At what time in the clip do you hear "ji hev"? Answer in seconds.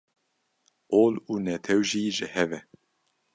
2.17-2.51